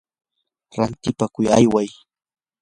rantipakuq 0.77 1.47
ayway. 1.57 1.87